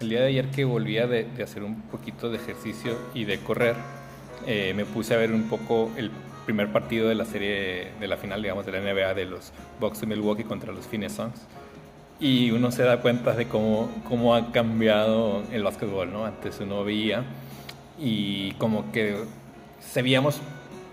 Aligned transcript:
El 0.00 0.08
día 0.08 0.20
de 0.20 0.26
ayer 0.26 0.50
que 0.50 0.64
volvía 0.64 1.06
de, 1.06 1.24
de 1.24 1.42
hacer 1.44 1.62
un 1.62 1.82
poquito 1.82 2.28
de 2.28 2.38
ejercicio 2.38 2.98
y 3.14 3.24
de 3.24 3.38
correr, 3.38 3.76
eh, 4.46 4.72
me 4.74 4.84
puse 4.84 5.14
a 5.14 5.16
ver 5.16 5.32
un 5.32 5.48
poco 5.48 5.90
el 5.96 6.10
primer 6.46 6.72
partido 6.72 7.08
de 7.08 7.14
la 7.14 7.24
serie, 7.26 7.92
de 8.00 8.08
la 8.08 8.16
final, 8.16 8.40
digamos, 8.40 8.64
de 8.64 8.72
la 8.72 8.80
NBA 8.80 9.14
de 9.14 9.26
los 9.26 9.52
Bucks 9.80 10.00
de 10.00 10.06
Milwaukee 10.06 10.44
contra 10.44 10.72
los 10.72 10.86
Phoenix 10.86 11.12
Suns. 11.12 11.46
Y 12.18 12.50
uno 12.52 12.70
se 12.70 12.84
da 12.84 13.02
cuenta 13.02 13.32
de 13.34 13.46
cómo, 13.46 13.90
cómo 14.08 14.34
ha 14.34 14.52
cambiado 14.52 15.42
el 15.52 15.62
básquetbol, 15.62 16.10
¿no? 16.10 16.24
Antes 16.24 16.58
uno 16.60 16.82
veía 16.84 17.24
y 17.98 18.52
como 18.52 18.90
que 18.92 19.24
sabíamos 19.80 20.40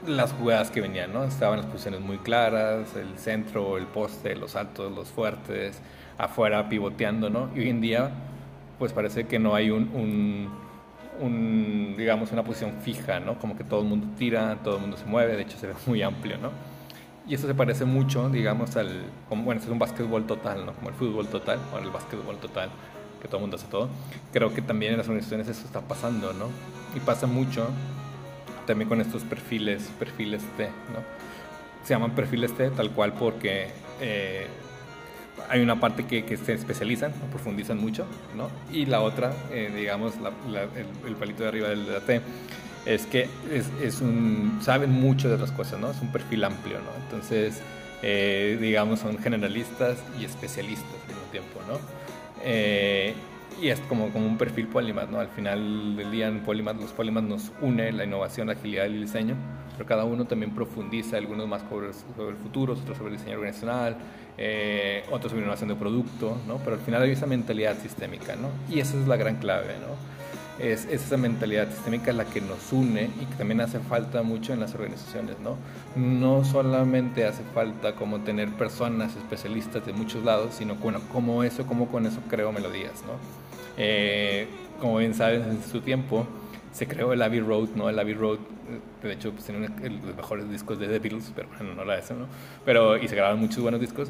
las 0.05 0.33
jugadas 0.33 0.69
que 0.69 0.81
venían, 0.81 1.13
¿no? 1.13 1.23
Estaban 1.23 1.59
las 1.59 1.67
posiciones 1.67 2.01
muy 2.01 2.17
claras, 2.17 2.93
el 2.95 3.17
centro, 3.17 3.77
el 3.77 3.85
poste, 3.85 4.35
los 4.35 4.57
altos, 4.57 4.93
los 4.93 5.09
fuertes, 5.09 5.79
afuera 6.17 6.67
pivoteando, 6.67 7.29
¿no? 7.29 7.49
Y 7.55 7.59
hoy 7.59 7.69
en 7.69 7.79
día 7.79 8.11
pues 8.79 8.91
parece 8.91 9.25
que 9.27 9.39
no 9.39 9.55
hay 9.55 9.69
un, 9.69 9.89
un, 9.93 10.49
un, 11.19 11.95
digamos, 11.97 12.31
una 12.31 12.43
posición 12.43 12.73
fija, 12.81 13.19
¿no? 13.19 13.39
Como 13.39 13.57
que 13.57 13.63
todo 13.63 13.81
el 13.81 13.87
mundo 13.87 14.07
tira, 14.17 14.57
todo 14.63 14.75
el 14.75 14.81
mundo 14.81 14.97
se 14.97 15.05
mueve, 15.05 15.35
de 15.35 15.43
hecho 15.43 15.57
se 15.57 15.67
ve 15.67 15.73
muy 15.85 16.01
amplio, 16.01 16.37
¿no? 16.37 16.51
Y 17.27 17.35
eso 17.35 17.47
se 17.47 17.53
parece 17.55 17.85
mucho, 17.85 18.29
digamos, 18.29 18.75
al, 18.75 19.03
como, 19.29 19.43
bueno, 19.43 19.61
es 19.61 19.67
un 19.67 19.79
básquetbol 19.79 20.25
total, 20.25 20.65
¿no? 20.65 20.73
Como 20.73 20.89
el 20.89 20.95
fútbol 20.95 21.27
total, 21.27 21.59
o 21.73 21.77
el 21.77 21.89
básquetbol 21.89 22.37
total, 22.37 22.69
que 23.21 23.27
todo 23.27 23.37
el 23.37 23.41
mundo 23.41 23.55
hace 23.55 23.67
todo. 23.67 23.89
Creo 24.33 24.53
que 24.53 24.61
también 24.61 24.91
en 24.91 24.97
las 24.97 25.07
organizaciones 25.07 25.47
eso 25.47 25.65
está 25.65 25.81
pasando, 25.81 26.33
¿no? 26.33 26.47
Y 26.95 26.99
pasa 26.99 27.27
mucho 27.27 27.69
también 28.65 28.89
con 28.89 29.01
estos 29.01 29.23
perfiles, 29.23 29.89
perfiles 29.99 30.43
T, 30.57 30.65
¿no? 30.65 30.99
Se 31.83 31.93
llaman 31.93 32.11
perfiles 32.11 32.55
T 32.55 32.69
tal 32.71 32.91
cual 32.91 33.13
porque 33.13 33.67
eh, 33.99 34.47
hay 35.49 35.61
una 35.61 35.79
parte 35.79 36.05
que, 36.05 36.25
que, 36.25 36.37
se 36.37 36.53
especializan, 36.53 37.11
profundizan 37.31 37.79
mucho, 37.79 38.05
¿no? 38.35 38.49
Y 38.71 38.85
la 38.85 39.01
otra, 39.01 39.33
eh, 39.51 39.71
digamos, 39.75 40.13
el, 41.05 41.15
palito 41.15 41.43
de 41.43 41.49
arriba 41.49 41.69
del 41.69 41.85
de 41.85 41.91
la 41.91 41.99
T, 41.99 42.21
es 42.85 43.05
que 43.05 43.29
es, 43.51 44.01
un, 44.01 44.59
saben 44.61 44.91
mucho 44.91 45.29
de 45.29 45.35
otras 45.35 45.51
cosas, 45.51 45.79
¿no? 45.79 45.91
Es 45.91 46.01
un 46.01 46.11
perfil 46.11 46.43
amplio, 46.43 46.79
¿no? 46.79 47.03
Entonces, 47.03 47.61
eh, 48.01 48.57
digamos, 48.59 48.99
son 48.99 49.17
generalistas 49.17 49.97
y 50.19 50.25
especialistas 50.25 50.87
al 51.03 51.07
mismo 51.07 51.31
tiempo, 51.31 51.59
¿no? 51.67 51.79
Eh, 52.43 53.13
y 53.61 53.69
es 53.69 53.79
como, 53.81 54.09
como 54.11 54.25
un 54.25 54.37
perfil 54.37 54.67
Polymath, 54.67 55.09
¿no? 55.09 55.19
Al 55.19 55.29
final 55.29 55.95
del 55.95 56.11
día 56.11 56.27
en 56.27 56.41
Polymath, 56.41 56.79
los 56.79 56.91
Polymath 56.91 57.23
nos 57.23 57.51
une 57.61 57.91
la 57.91 58.03
innovación, 58.03 58.47
la 58.47 58.53
agilidad 58.53 58.85
y 58.85 58.95
el 58.95 59.01
diseño, 59.01 59.35
pero 59.73 59.87
cada 59.87 60.03
uno 60.03 60.25
también 60.25 60.53
profundiza, 60.53 61.17
algunos 61.17 61.47
más 61.47 61.63
sobre, 61.69 61.93
sobre 61.93 62.29
el 62.29 62.37
futuro, 62.37 62.73
otros 62.73 62.97
sobre 62.97 63.11
el 63.13 63.17
diseño 63.17 63.37
organizacional, 63.37 63.97
eh, 64.37 65.03
otros 65.11 65.31
sobre 65.31 65.43
innovación 65.43 65.69
de 65.69 65.75
producto, 65.75 66.37
¿no? 66.47 66.57
Pero 66.57 66.75
al 66.75 66.81
final 66.81 67.01
hay 67.01 67.11
esa 67.11 67.25
mentalidad 67.25 67.77
sistémica, 67.77 68.35
¿no? 68.35 68.49
Y 68.73 68.79
esa 68.79 68.99
es 68.99 69.07
la 69.07 69.17
gran 69.17 69.37
clave, 69.37 69.75
¿no? 69.79 70.22
Es, 70.59 70.85
es, 70.85 71.03
esa 71.05 71.17
mentalidad 71.17 71.69
sistémica 71.69 72.13
la 72.13 72.25
que 72.25 72.39
nos 72.39 72.71
une 72.71 73.09
y 73.19 73.25
que 73.25 73.35
también 73.35 73.61
hace 73.61 73.79
falta 73.79 74.21
mucho 74.21 74.53
en 74.53 74.59
las 74.59 74.75
organizaciones, 74.75 75.37
¿no? 75.39 75.57
No 75.95 76.45
solamente 76.45 77.25
hace 77.25 77.43
falta 77.53 77.95
como 77.95 78.19
tener 78.19 78.49
personas 78.49 79.15
especialistas 79.15 79.85
de 79.85 79.93
muchos 79.93 80.23
lados, 80.23 80.53
sino 80.55 80.75
como 80.79 81.43
eso, 81.43 81.65
como 81.65 81.87
con 81.87 82.05
eso 82.05 82.19
creo 82.29 82.51
melodías, 82.51 83.03
¿no? 83.07 83.13
Eh, 83.77 84.47
como 84.79 84.97
bien 84.97 85.13
sabes, 85.13 85.45
en 85.45 85.63
su 85.63 85.81
tiempo 85.81 86.27
se 86.71 86.87
creó 86.87 87.13
el 87.13 87.21
Abbey 87.21 87.39
Road, 87.39 87.69
¿no? 87.75 87.89
El 87.89 87.99
Abbey 87.99 88.13
Road, 88.13 88.39
de 89.01 89.13
hecho, 89.13 89.31
pues, 89.31 89.45
tiene 89.45 89.69
los 89.69 90.15
mejores 90.15 90.49
discos 90.49 90.79
de 90.79 90.87
The 90.87 90.99
Beatles, 90.99 91.31
pero 91.35 91.47
bueno, 91.57 91.75
no 91.75 91.83
era 91.83 91.97
eso, 91.99 92.15
¿no? 92.15 92.25
Pero, 92.65 92.97
y 92.97 93.07
se 93.07 93.15
grabaron 93.15 93.39
muchos 93.39 93.61
buenos 93.61 93.79
discos, 93.79 94.09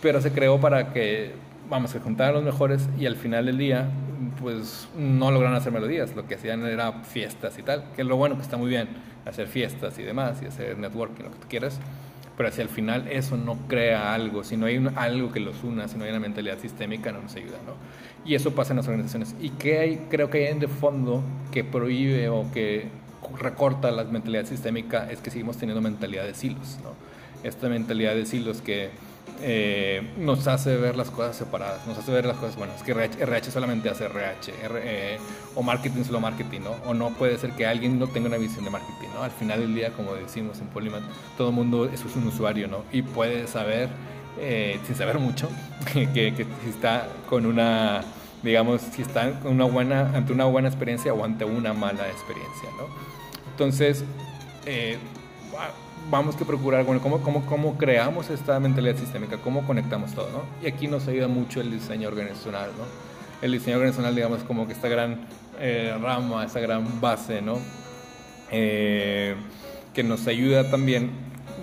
pero 0.00 0.20
se 0.20 0.32
creó 0.32 0.60
para 0.60 0.92
que, 0.92 1.32
vamos, 1.70 1.92
que 1.92 2.00
juntaran 2.00 2.34
los 2.34 2.44
mejores 2.44 2.88
y 2.98 3.06
al 3.06 3.16
final 3.16 3.46
del 3.46 3.56
día, 3.56 3.88
pues 4.42 4.88
no 4.96 5.30
lograron 5.30 5.56
hacer 5.56 5.72
melodías, 5.72 6.14
lo 6.14 6.26
que 6.26 6.34
hacían 6.34 6.66
era 6.66 6.92
fiestas 7.04 7.58
y 7.58 7.62
tal, 7.62 7.84
que 7.94 8.02
es 8.02 8.08
lo 8.08 8.16
bueno 8.16 8.36
que 8.36 8.42
está 8.42 8.56
muy 8.56 8.68
bien, 8.68 8.88
hacer 9.24 9.46
fiestas 9.46 9.98
y 9.98 10.02
demás, 10.02 10.42
y 10.42 10.46
hacer 10.46 10.76
networking, 10.76 11.24
lo 11.24 11.30
que 11.30 11.38
tú 11.38 11.48
quieras, 11.48 11.80
pero 12.36 12.50
si 12.50 12.62
al 12.62 12.68
final 12.68 13.08
eso 13.08 13.36
no 13.36 13.56
crea 13.68 14.14
algo, 14.14 14.42
si 14.42 14.56
no 14.56 14.66
hay 14.66 14.84
algo 14.96 15.32
que 15.32 15.40
los 15.40 15.62
una, 15.64 15.86
si 15.88 15.96
no 15.96 16.04
hay 16.04 16.10
una 16.10 16.20
mentalidad 16.20 16.58
sistémica, 16.58 17.12
no 17.12 17.22
nos 17.22 17.34
ayuda, 17.36 17.58
¿no? 17.66 17.74
Y 18.24 18.34
eso 18.34 18.54
pasa 18.54 18.72
en 18.72 18.78
las 18.78 18.86
organizaciones. 18.88 19.34
¿Y 19.40 19.50
qué 19.50 19.78
hay, 19.80 20.06
creo 20.08 20.30
que 20.30 20.48
hay 20.48 20.58
de 20.58 20.68
fondo 20.68 21.22
que 21.50 21.64
prohíbe 21.64 22.28
o 22.28 22.50
que 22.52 22.88
recorta 23.38 23.90
la 23.90 24.04
mentalidad 24.04 24.46
sistémica? 24.46 25.10
Es 25.10 25.20
que 25.20 25.30
seguimos 25.30 25.56
teniendo 25.56 25.80
mentalidad 25.82 26.24
de 26.24 26.34
silos, 26.34 26.78
¿no? 26.82 26.90
Esta 27.46 27.68
mentalidad 27.68 28.14
de 28.14 28.24
silos 28.24 28.62
que 28.62 28.90
eh, 29.40 30.02
nos 30.18 30.46
hace 30.46 30.76
ver 30.76 30.96
las 30.96 31.10
cosas 31.10 31.36
separadas, 31.36 31.86
nos 31.86 31.98
hace 31.98 32.12
ver 32.12 32.26
las 32.26 32.36
cosas, 32.36 32.56
bueno, 32.56 32.72
es 32.74 32.82
que 32.82 32.92
RH, 32.92 33.50
solamente 33.50 33.88
hace 33.88 34.04
RH, 34.04 34.52
eh, 34.74 35.18
o 35.54 35.62
marketing 35.62 36.04
solo 36.04 36.20
marketing, 36.20 36.60
¿no? 36.60 36.72
O 36.86 36.94
no 36.94 37.10
puede 37.10 37.38
ser 37.38 37.52
que 37.52 37.66
alguien 37.66 37.98
no 37.98 38.06
tenga 38.06 38.28
una 38.28 38.36
visión 38.36 38.64
de 38.64 38.70
marketing, 38.70 39.08
¿no? 39.14 39.22
Al 39.22 39.30
final 39.30 39.60
del 39.60 39.74
día, 39.74 39.90
como 39.90 40.14
decimos 40.14 40.60
en 40.60 40.68
Polymath, 40.68 41.02
todo 41.36 41.48
el 41.48 41.54
mundo 41.54 41.86
es 41.86 42.04
un 42.16 42.26
usuario, 42.26 42.68
¿no? 42.68 42.84
Y 42.92 43.02
puede 43.02 43.46
saber, 43.46 43.88
eh, 44.38 44.78
sin 44.86 44.94
saber 44.94 45.18
mucho, 45.18 45.48
que, 45.92 46.46
está 46.68 47.08
con 47.28 47.46
una, 47.46 48.02
digamos, 48.42 48.80
si 48.80 49.02
está 49.02 49.32
una 49.44 49.64
buena, 49.64 50.10
ante 50.14 50.32
una 50.32 50.44
buena 50.44 50.68
experiencia 50.68 51.12
o 51.14 51.24
ante 51.24 51.44
una 51.44 51.72
mala 51.72 52.08
experiencia, 52.08 52.68
¿no? 52.78 52.86
Entonces, 53.50 54.04
eh, 54.66 54.98
vamos 56.10 56.36
que 56.36 56.44
procurar, 56.44 56.84
bueno, 56.84 57.00
¿cómo, 57.00 57.20
cómo, 57.22 57.44
cómo 57.46 57.76
creamos 57.78 58.30
esta 58.30 58.58
mentalidad 58.60 58.96
sistémica, 58.96 59.38
cómo 59.38 59.66
conectamos 59.66 60.12
todo, 60.12 60.28
¿no? 60.30 60.42
Y 60.62 60.70
aquí 60.70 60.86
nos 60.86 61.08
ayuda 61.08 61.28
mucho 61.28 61.60
el 61.60 61.70
diseño 61.70 62.08
organizacional, 62.08 62.70
¿no? 62.76 62.84
El 63.40 63.52
diseño 63.52 63.76
organizacional, 63.76 64.14
digamos, 64.14 64.42
como 64.44 64.66
que 64.66 64.72
esta 64.72 64.88
gran 64.88 65.26
eh, 65.58 65.96
rama, 66.00 66.44
esta 66.44 66.60
gran 66.60 67.00
base, 67.00 67.40
¿no? 67.40 67.58
Eh, 68.50 69.34
que 69.94 70.02
nos 70.02 70.26
ayuda 70.26 70.70
también, 70.70 71.10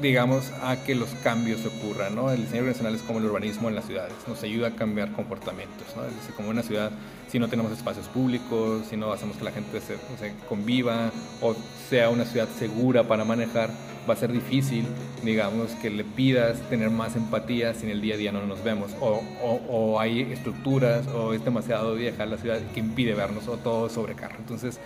digamos, 0.01 0.51
a 0.63 0.77
que 0.83 0.95
los 0.95 1.09
cambios 1.23 1.65
ocurran, 1.65 2.15
¿no? 2.15 2.31
El 2.31 2.41
diseño 2.41 2.61
organizacional 2.61 2.95
es 2.95 3.01
como 3.01 3.19
el 3.19 3.25
urbanismo 3.25 3.69
en 3.69 3.75
las 3.75 3.85
ciudades, 3.85 4.13
nos 4.27 4.41
ayuda 4.43 4.69
a 4.69 4.71
cambiar 4.71 5.11
comportamientos, 5.11 5.87
¿no? 5.95 6.05
Es 6.05 6.15
decir, 6.15 6.33
como 6.35 6.49
una 6.49 6.63
ciudad, 6.63 6.91
si 7.27 7.39
no 7.39 7.47
tenemos 7.47 7.71
espacios 7.71 8.07
públicos, 8.07 8.87
si 8.89 8.97
no 8.97 9.11
hacemos 9.11 9.37
que 9.37 9.43
la 9.43 9.51
gente 9.51 9.79
se, 9.79 9.97
se 10.19 10.33
conviva 10.47 11.11
o 11.41 11.55
sea 11.89 12.09
una 12.09 12.25
ciudad 12.25 12.47
segura 12.57 13.03
para 13.03 13.25
manejar, 13.25 13.69
va 14.09 14.13
a 14.13 14.17
ser 14.17 14.31
difícil, 14.31 14.85
digamos, 15.23 15.69
que 15.81 15.89
le 15.89 16.03
pidas 16.03 16.57
tener 16.69 16.89
más 16.89 17.15
empatía 17.15 17.73
si 17.75 17.85
en 17.85 17.91
el 17.91 18.01
día 18.01 18.15
a 18.15 18.17
día 18.17 18.31
no 18.31 18.45
nos 18.45 18.63
vemos, 18.63 18.91
o, 18.99 19.21
o, 19.69 19.99
hay 19.99 20.21
estructuras, 20.21 21.07
o 21.07 21.33
es 21.33 21.45
demasiado 21.45 21.93
vieja 21.93 22.25
la 22.25 22.37
ciudad 22.37 22.59
que 22.73 22.79
impide 22.79 23.13
vernos, 23.13 23.47
o 23.47 23.57
todo 23.57 23.87
sobrecarga. 23.89 24.37
Entonces, 24.39 24.79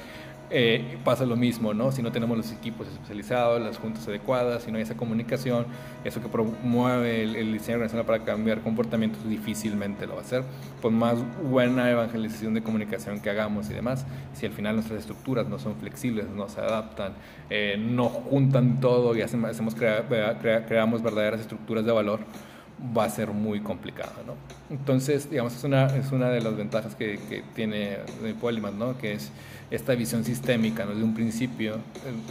eh, 0.55 0.97
pasa 1.03 1.25
lo 1.25 1.35
mismo, 1.35 1.73
¿no? 1.73 1.91
Si 1.91 2.01
no 2.03 2.11
tenemos 2.11 2.37
los 2.37 2.51
equipos 2.51 2.87
especializados, 2.87 3.59
las 3.59 3.77
juntas 3.77 4.07
adecuadas, 4.07 4.63
si 4.63 4.71
no 4.71 4.77
hay 4.77 4.83
esa 4.83 4.95
comunicación, 4.95 5.65
eso 6.03 6.21
que 6.21 6.29
promueve 6.29 7.23
el, 7.23 7.35
el 7.35 7.51
diseño 7.51 7.77
organizacional 7.77 8.05
para 8.05 8.23
cambiar 8.23 8.61
comportamientos 8.61 9.27
difícilmente 9.27 10.05
lo 10.05 10.13
va 10.13 10.21
a 10.21 10.23
hacer. 10.23 10.43
Por 10.81 10.91
más 10.91 11.17
buena 11.41 11.89
evangelización 11.89 12.53
de 12.53 12.61
comunicación 12.61 13.19
que 13.19 13.29
hagamos 13.29 13.69
y 13.69 13.73
demás, 13.73 14.05
si 14.33 14.45
al 14.45 14.51
final 14.51 14.75
nuestras 14.75 14.99
estructuras 14.99 15.47
no 15.47 15.57
son 15.57 15.75
flexibles, 15.75 16.29
no 16.29 16.47
se 16.47 16.61
adaptan, 16.61 17.13
eh, 17.49 17.75
no 17.79 18.09
juntan 18.09 18.79
todo 18.79 19.15
y 19.15 19.21
hacemos, 19.21 19.49
hacemos 19.49 19.75
crea, 19.75 20.07
crea, 20.39 20.65
creamos 20.65 21.01
verdaderas 21.01 21.41
estructuras 21.41 21.83
de 21.83 21.91
valor, 21.91 22.19
va 22.95 23.05
a 23.05 23.09
ser 23.09 23.29
muy 23.29 23.61
complicado, 23.61 24.11
¿no? 24.25 24.35
Entonces, 24.69 25.29
digamos, 25.29 25.55
es 25.55 25.63
una, 25.63 25.85
es 25.95 26.11
una 26.11 26.29
de 26.29 26.41
las 26.41 26.55
ventajas 26.55 26.95
que, 26.95 27.19
que 27.29 27.43
tiene 27.55 27.99
Polymath, 28.41 28.73
¿no? 28.73 28.97
Que 28.97 29.13
es 29.13 29.31
esta 29.71 29.95
visión 29.95 30.25
sistémica, 30.25 30.83
¿no? 30.85 30.91
Desde 30.91 31.03
un 31.03 31.13
principio, 31.13 31.77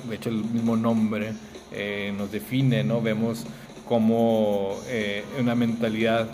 de 0.08 0.14
hecho 0.14 0.28
el 0.28 0.44
mismo 0.44 0.76
nombre 0.76 1.32
eh, 1.72 2.12
nos 2.16 2.30
define, 2.30 2.84
¿no? 2.84 3.00
Vemos 3.00 3.44
como 3.88 4.76
eh, 4.88 5.24
una 5.40 5.54
mentalidad 5.54 6.28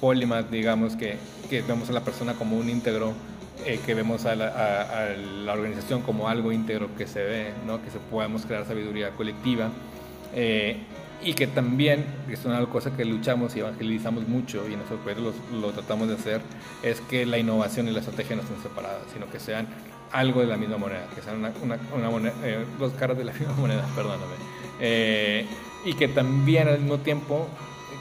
Polymath, 0.00 0.50
digamos, 0.50 0.96
que, 0.96 1.16
que, 1.48 1.62
vemos 1.62 1.90
a 1.90 1.92
la 1.92 2.00
persona 2.00 2.34
como 2.34 2.56
un 2.56 2.68
íntegro, 2.70 3.12
eh, 3.66 3.80
que 3.84 3.94
vemos 3.94 4.24
a 4.26 4.36
la, 4.36 4.48
a, 4.48 4.82
a 4.82 5.16
la, 5.16 5.52
organización 5.52 6.02
como 6.02 6.28
algo 6.28 6.52
íntegro 6.52 6.94
que 6.96 7.06
se 7.06 7.22
ve, 7.22 7.52
¿no? 7.66 7.82
Que 7.82 7.90
se 7.90 7.98
podemos 7.98 8.46
crear 8.46 8.64
sabiduría 8.64 9.10
colectiva 9.10 9.70
y 11.22 11.34
que 11.34 11.46
también, 11.46 12.04
es 12.30 12.44
una 12.44 12.64
cosa 12.66 12.96
que 12.96 13.04
luchamos 13.04 13.54
y 13.56 13.60
evangelizamos 13.60 14.26
mucho 14.26 14.66
y 14.68 14.76
nuestro 14.76 14.96
proyecto 14.98 15.32
lo, 15.52 15.60
lo, 15.60 15.72
tratamos 15.72 16.08
de 16.08 16.14
hacer, 16.14 16.40
es 16.82 17.00
que 17.02 17.26
la 17.26 17.38
innovación 17.38 17.88
y 17.88 17.90
la 17.90 18.00
estrategia 18.00 18.36
no 18.36 18.42
estén 18.42 18.62
separadas, 18.62 19.02
sino 19.12 19.30
que 19.30 19.38
sean 19.38 19.68
algo 20.12 20.40
de 20.40 20.46
la 20.46 20.56
misma 20.56 20.78
moneda, 20.78 21.06
que 21.14 21.22
sean 21.22 21.36
una, 21.36 21.52
una, 21.62 21.78
una 21.94 22.10
moneda, 22.10 22.34
eh, 22.42 22.64
dos 22.78 22.92
caras 22.94 23.16
de 23.18 23.24
la 23.24 23.32
misma 23.38 23.54
moneda, 23.54 23.86
perdóname. 23.94 24.34
Eh, 24.80 25.46
y 25.84 25.94
que 25.94 26.08
también 26.08 26.68
al 26.68 26.78
mismo 26.78 26.98
tiempo 26.98 27.48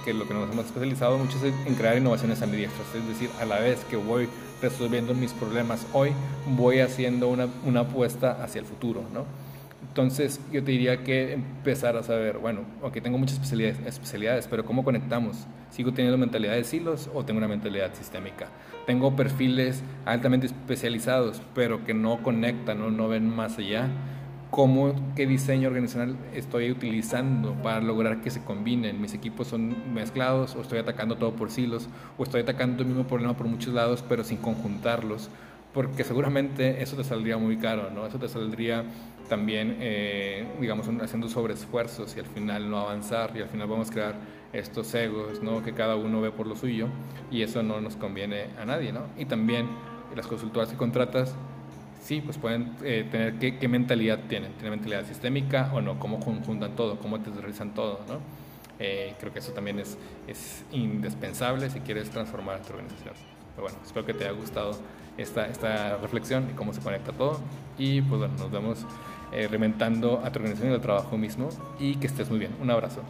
que 0.05 0.13
lo 0.13 0.27
que 0.27 0.33
nos 0.33 0.49
hemos 0.49 0.65
especializado 0.65 1.17
mucho 1.17 1.37
es 1.37 1.53
en 1.65 1.75
crear 1.75 1.97
innovaciones 1.97 2.41
ambidiestras, 2.41 2.87
es 2.95 3.07
decir, 3.07 3.29
a 3.41 3.45
la 3.45 3.59
vez 3.59 3.79
que 3.89 3.97
voy 3.97 4.29
resolviendo 4.61 5.13
mis 5.13 5.33
problemas 5.33 5.85
hoy, 5.93 6.11
voy 6.47 6.79
haciendo 6.79 7.27
una, 7.27 7.47
una 7.65 7.81
apuesta 7.81 8.43
hacia 8.43 8.59
el 8.59 8.65
futuro, 8.65 9.03
¿no? 9.13 9.25
Entonces 9.81 10.41
yo 10.51 10.63
te 10.63 10.71
diría 10.71 11.03
que 11.03 11.33
empezar 11.33 11.95
a 11.95 12.03
saber, 12.03 12.37
bueno, 12.37 12.61
ok, 12.81 13.01
tengo 13.01 13.17
muchas 13.17 13.35
especialidades, 13.35 13.79
especialidades, 13.85 14.47
pero 14.47 14.65
¿cómo 14.65 14.83
conectamos? 14.83 15.47
¿Sigo 15.69 15.93
teniendo 15.93 16.17
mentalidad 16.17 16.53
de 16.53 16.63
silos 16.63 17.09
o 17.13 17.23
tengo 17.23 17.37
una 17.37 17.47
mentalidad 17.47 17.93
sistémica? 17.93 18.47
Tengo 18.85 19.15
perfiles 19.15 19.83
altamente 20.05 20.47
especializados, 20.47 21.41
pero 21.55 21.85
que 21.85 21.93
no 21.93 22.21
conectan 22.23 22.81
o 22.81 22.91
no 22.91 23.07
ven 23.07 23.33
más 23.33 23.57
allá. 23.57 23.87
¿Cómo, 24.51 24.95
qué 25.15 25.27
diseño 25.27 25.67
organizacional 25.67 26.17
estoy 26.33 26.71
utilizando 26.71 27.53
para 27.61 27.81
lograr 27.81 28.21
que 28.21 28.31
se 28.31 28.43
combinen? 28.43 28.99
¿Mis 28.99 29.13
equipos 29.13 29.47
son 29.47 29.93
mezclados 29.93 30.55
o 30.55 30.61
estoy 30.61 30.79
atacando 30.79 31.17
todo 31.17 31.33
por 31.33 31.51
silos? 31.51 31.87
¿O 32.17 32.23
estoy 32.23 32.41
atacando 32.41 32.81
el 32.81 32.89
mismo 32.89 33.05
problema 33.05 33.37
por 33.37 33.47
muchos 33.47 33.73
lados 33.75 34.03
pero 34.09 34.23
sin 34.23 34.37
conjuntarlos? 34.37 35.29
Porque 35.73 36.03
seguramente 36.03 36.81
eso 36.81 36.95
te 36.95 37.03
saldría 37.03 37.37
muy 37.37 37.57
caro, 37.57 37.91
¿no? 37.91 38.05
Eso 38.07 38.17
te 38.17 38.27
saldría 38.27 38.85
también, 39.29 39.77
eh, 39.79 40.47
digamos, 40.59 40.89
haciendo 41.01 41.29
sobreesfuerzos 41.29 42.15
y 42.17 42.19
al 42.19 42.25
final 42.25 42.69
no 42.69 42.79
avanzar 42.79 43.31
y 43.35 43.41
al 43.41 43.49
final 43.49 43.67
vamos 43.67 43.89
a 43.89 43.93
crear 43.93 44.15
estos 44.51 44.93
egos, 44.95 45.41
¿no? 45.43 45.63
Que 45.63 45.73
cada 45.73 45.95
uno 45.95 46.19
ve 46.21 46.31
por 46.31 46.47
lo 46.47 46.55
suyo 46.55 46.87
y 47.31 47.43
eso 47.43 47.61
no 47.61 47.79
nos 47.79 47.95
conviene 47.95 48.47
a 48.59 48.65
nadie, 48.65 48.91
¿no? 48.91 49.03
Y 49.17 49.25
también 49.25 49.67
las 50.15 50.27
consultoras 50.27 50.69
que 50.69 50.75
contratas, 50.75 51.35
sí, 52.01 52.21
pues 52.21 52.37
pueden 52.37 52.75
eh, 52.83 53.07
tener 53.09 53.37
qué, 53.37 53.67
mentalidad 53.67 54.19
tienen, 54.27 54.53
tienen 54.53 54.71
mentalidad 54.71 55.05
sistémica 55.05 55.71
o 55.73 55.81
no, 55.81 55.99
cómo 55.99 56.19
conjuntan 56.19 56.75
todo, 56.75 56.97
cómo 56.97 57.19
te 57.19 57.29
realizan 57.29 57.73
todo, 57.75 57.99
¿no? 58.07 58.19
Eh, 58.79 59.13
creo 59.19 59.31
que 59.31 59.39
eso 59.39 59.51
también 59.51 59.77
es, 59.79 59.97
es 60.27 60.63
indispensable 60.71 61.69
si 61.69 61.81
quieres 61.81 62.09
transformar 62.09 62.61
tu 62.61 62.73
organización. 62.73 63.38
Pero 63.59 63.71
bueno, 63.71 63.85
espero 63.85 64.05
que 64.05 64.13
te 64.13 64.23
haya 64.23 64.31
gustado 64.31 64.71
esta, 65.17 65.45
esta 65.47 65.97
reflexión 65.97 66.47
y 66.49 66.53
cómo 66.53 66.71
se 66.71 66.79
conecta 66.79 67.11
todo. 67.11 67.41
Y 67.77 68.01
pues 68.01 68.19
bueno, 68.19 68.33
nos 68.37 68.49
vemos 68.49 68.85
eh, 69.33 69.49
reinventando 69.49 70.21
a 70.23 70.31
tu 70.31 70.39
organización 70.39 70.71
y 70.71 70.75
al 70.75 70.81
trabajo 70.81 71.17
mismo. 71.17 71.49
Y 71.77 71.95
que 71.95 72.07
estés 72.07 72.29
muy 72.29 72.39
bien. 72.39 72.55
Un 72.61 72.71
abrazo. 72.71 73.01